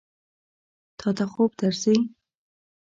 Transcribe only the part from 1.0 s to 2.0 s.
ته خوب درځي؟